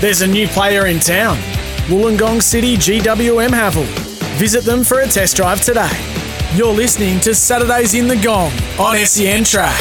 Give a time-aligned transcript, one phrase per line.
[0.00, 1.36] There's a new player in town,
[1.88, 3.84] Wollongong City GWM Haval.
[4.38, 5.90] Visit them for a test drive today.
[6.54, 9.74] You're listening to Saturdays in the Gong on SEN Track.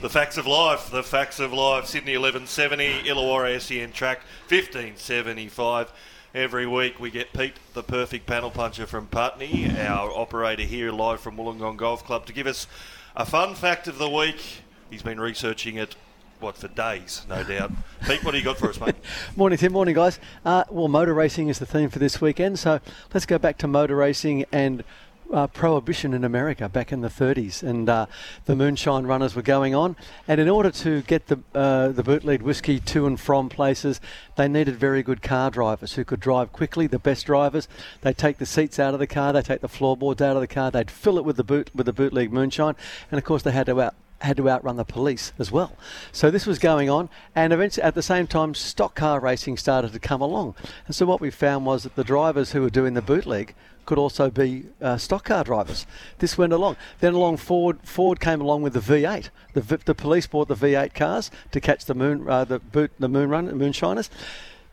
[0.00, 1.86] The facts of life, the facts of life.
[1.86, 5.92] Sydney 1170, Illawarra SEN track 1575.
[6.38, 11.18] Every week we get Pete, the perfect panel puncher from Putney, our operator here live
[11.18, 12.68] from Wollongong Golf Club, to give us
[13.16, 14.40] a fun fact of the week.
[14.88, 15.96] He's been researching it,
[16.38, 17.72] what, for days, no doubt.
[18.06, 18.94] Pete, what do you got for us, mate?
[19.34, 19.72] Morning, Tim.
[19.72, 20.20] Morning, guys.
[20.44, 22.78] Uh, well, motor racing is the theme for this weekend, so
[23.12, 24.84] let's go back to motor racing and
[25.32, 28.06] uh, prohibition in America back in the 30s, and uh,
[28.46, 29.96] the moonshine runners were going on.
[30.26, 34.00] And in order to get the uh, the bootleg whiskey to and from places,
[34.36, 36.86] they needed very good car drivers who could drive quickly.
[36.86, 37.68] The best drivers,
[38.02, 40.48] they take the seats out of the car, they take the floorboards out of the
[40.48, 42.76] car, they'd fill it with the boot with the bootleg moonshine,
[43.10, 45.76] and of course they had to out had to outrun the police as well.
[46.12, 49.92] So this was going on, and eventually at the same time, stock car racing started
[49.92, 50.54] to come along.
[50.86, 53.54] And so what we found was that the drivers who were doing the bootleg
[53.86, 55.86] could also be uh, stock car drivers.
[56.18, 56.76] This went along.
[57.00, 59.30] Then along Ford, Ford came along with the V8.
[59.54, 63.08] The, the police bought the V8 cars to catch the moon, uh, the boot, the
[63.08, 64.10] moon run, moonshiners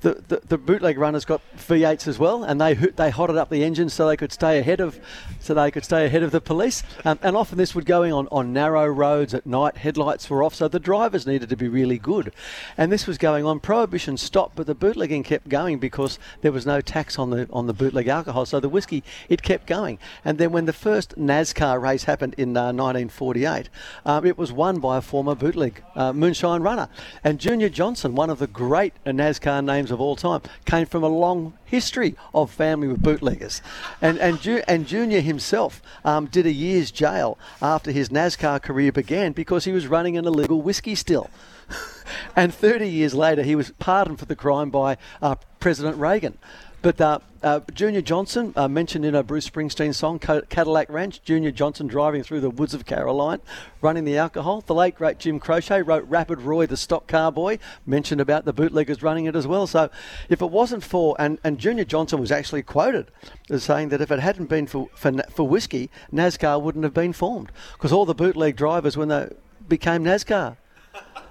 [0.00, 3.64] the, the, the bootleg runners got V8s as well, and they they hotted up the
[3.64, 5.00] engine so they could stay ahead of
[5.40, 6.82] so they could stay ahead of the police.
[7.04, 9.78] Um, and often this would going on on narrow roads at night.
[9.78, 12.32] Headlights were off, so the drivers needed to be really good.
[12.76, 13.58] And this was going on.
[13.58, 17.66] Prohibition stopped, but the bootlegging kept going because there was no tax on the on
[17.66, 18.46] the bootleg alcohol.
[18.46, 19.98] So the whiskey it kept going.
[20.24, 23.68] And then when the first NASCAR race happened in uh, 1948,
[24.06, 26.88] um, it was won by a former bootleg uh, moonshine runner.
[27.24, 31.08] And Junior Johnson, one of the great NASCAR names of all time, came from a
[31.08, 33.62] long history of family with bootleggers.
[34.00, 38.92] And, and, Ju- and Junior himself um, did a year's jail after his NASCAR career
[38.92, 41.30] began because he was running an illegal whiskey still.
[42.36, 46.38] and 30 years later, he was pardoned for the crime by uh, President Reagan.
[46.80, 51.50] But uh, uh, Junior Johnson, uh, mentioned in a Bruce Springsteen song, Cadillac Ranch, Junior
[51.50, 53.40] Johnson driving through the woods of Caroline,
[53.80, 54.60] running the alcohol.
[54.60, 58.52] The late, great Jim Croce wrote Rapid Roy, the stock car boy, mentioned about the
[58.52, 59.66] bootleggers running it as well.
[59.66, 59.90] So
[60.28, 63.10] if it wasn't for, and, and Junior Johnson was actually quoted
[63.50, 67.12] as saying that if it hadn't been for, for, for whiskey, NASCAR wouldn't have been
[67.12, 67.50] formed.
[67.72, 69.32] Because all the bootleg drivers, when they
[69.68, 70.56] became NASCAR,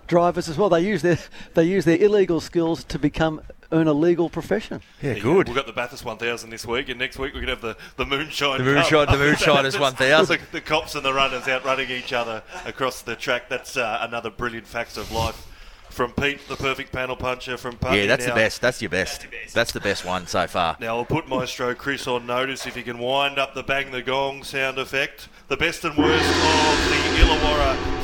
[0.08, 0.70] drivers as well.
[0.70, 1.20] They use their
[1.54, 3.42] they use their illegal skills to become
[3.72, 4.82] earn a legal profession.
[5.02, 5.48] Yeah, good.
[5.48, 8.04] We've got the Bathurst 1000 this week, and next week we're going to have the,
[8.04, 9.18] the Moonshine The Moonshine, Cup.
[9.18, 10.28] the Moonshiners 1000.
[10.28, 13.50] the, the cops and the runners outrunning each other across the track.
[13.50, 15.48] That's uh, another brilliant facts of life
[15.90, 18.02] from Pete, the perfect panel puncher from Putney.
[18.02, 18.62] Yeah, that's now, the best.
[18.62, 19.26] That's your best.
[19.54, 20.78] That's the best one so far.
[20.80, 24.02] Now I'll put Maestro Chris on notice if he can wind up the bang the
[24.02, 25.28] gong sound effect.
[25.48, 26.97] The best and worst of the Illawarra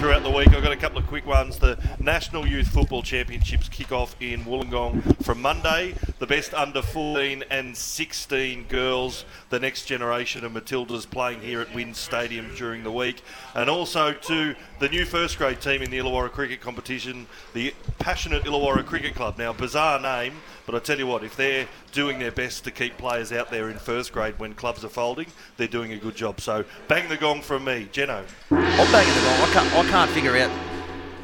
[0.03, 0.49] throughout the week.
[0.49, 1.57] I've got a couple of quick ones.
[1.59, 5.95] The National Youth Football Championships kick off in Wollongong from Monday.
[6.19, 11.73] The best under 14 and 16 girls, the next generation of Matildas playing here at
[11.73, 13.21] WIN Stadium during the week.
[13.55, 18.43] And also to the new first grade team in the Illawarra cricket competition, the Passionate
[18.43, 19.37] Illawarra Cricket Club.
[19.37, 20.33] Now, bizarre name,
[20.65, 23.69] but I tell you what, if they're doing their best to keep players out there
[23.69, 26.41] in first grade when clubs are folding, they're doing a good job.
[26.41, 28.25] So, bang the gong from me, Jeno.
[28.51, 29.39] I'm banging the gong.
[29.39, 29.73] I can't.
[29.73, 30.49] I can't figure out.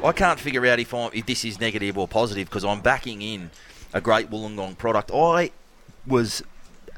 [0.04, 3.20] I can't figure out if I'm, if this is negative or positive because I'm backing
[3.20, 3.50] in
[3.92, 5.10] a great Wollongong product.
[5.12, 5.50] I
[6.06, 6.44] was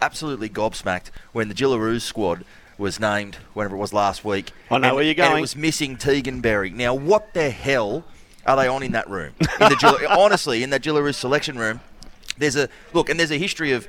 [0.03, 2.45] absolutely gobsmacked when the Jillaroos squad
[2.77, 4.53] was named, whenever it was last week.
[4.71, 5.31] I know and, where you're going.
[5.31, 6.69] And it was missing Teagan Berry.
[6.69, 8.05] Now, what the hell
[8.45, 9.33] are they on in that room?
[9.41, 11.81] In the honestly, in that Jillaroos selection room,
[12.37, 13.89] there's a look, and there's a history of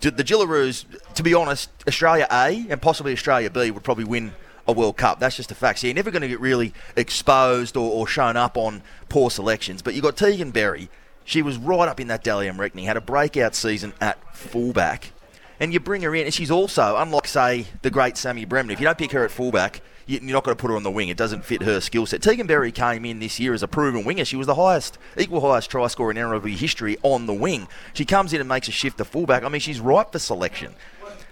[0.00, 0.84] the Jillaroos.
[1.14, 4.32] To be honest, Australia A and possibly Australia B would probably win
[4.70, 5.20] a World Cup.
[5.20, 5.80] That's just a fact.
[5.80, 9.82] So you're never going to get really exposed or, or shown up on poor selections.
[9.82, 10.88] But you've got Teagan Berry.
[11.24, 12.86] She was right up in that Dally M reckoning.
[12.86, 15.12] Had a breakout season at fullback.
[15.58, 18.80] And you bring her in, and she's also, unlike, say, the great Sammy Bremner, if
[18.80, 20.90] you don't pick her at fullback, you- you're not going to put her on the
[20.90, 21.10] wing.
[21.10, 22.22] It doesn't fit her skill set.
[22.22, 24.24] Teagan Berry came in this year as a proven winger.
[24.24, 27.68] She was the highest, equal highest try scorer in NRLW history on the wing.
[27.92, 29.44] She comes in and makes a shift to fullback.
[29.44, 30.74] I mean, she's ripe for selection.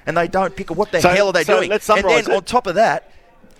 [0.04, 0.74] And they don't pick her.
[0.74, 1.72] What the So- hell are they so doing?
[1.72, 2.28] and then it.
[2.28, 3.10] on top of that,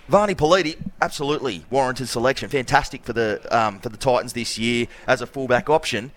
[0.09, 2.49] Evania Pelite, absolutely warranted selection.
[2.49, 6.11] Fantastic for the um, for the Titans this year as a fullback option.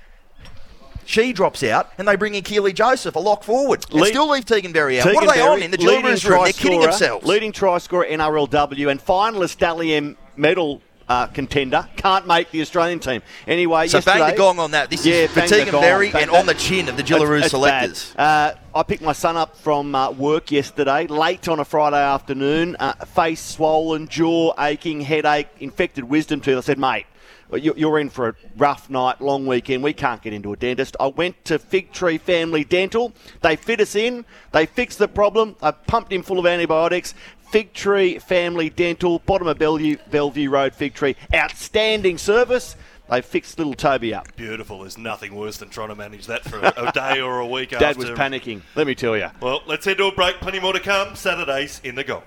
[1.05, 4.45] She drops out, and they bring in Keely Joseph, a lock forward, Lead- still leave
[4.45, 5.13] Teagan Berry out.
[5.13, 6.45] what are they on in the Jillaroos room?
[6.45, 7.27] They're kidding themselves.
[7.27, 11.89] Leading try scorer NRLW and finalist Dally M medal uh, contender.
[11.97, 13.21] Can't make the Australian team.
[13.49, 14.89] Anyway, So bang the gong on that.
[14.91, 15.73] This Yeah, is fatigue and.
[15.73, 18.15] Berry and on the chin of the Jillaroo selectors.
[18.17, 22.75] Uh, I picked my son up from uh, work yesterday, late on a Friday afternoon.
[22.81, 26.57] Uh, face swollen, jaw aching, headache, infected wisdom tooth.
[26.57, 27.05] I said, mate.
[27.53, 29.83] you- You're in for a rough night, long weekend.
[29.83, 30.97] We can't get into a dentist.
[30.99, 33.13] I went to Fig Tree Family Dental.
[33.43, 34.25] They fit us in.
[34.53, 35.55] They fixed the problem.
[35.61, 37.13] I pumped him full of antibiotics.
[37.51, 41.15] Fig Tree Family Dental, bottom of Bellevue, Bellevue Road, Fig Tree.
[41.35, 42.75] Outstanding service.
[43.11, 44.35] They fixed little Toby up.
[44.37, 44.81] Beautiful.
[44.81, 47.83] There's nothing worse than trying to manage that for a, day or a week Dad
[47.83, 47.99] after.
[47.99, 48.63] was panicking.
[48.75, 49.29] Let me tell you.
[49.41, 50.37] Well, let's head to a break.
[50.37, 51.15] Plenty more to come.
[51.15, 52.23] Saturdays in the Gong.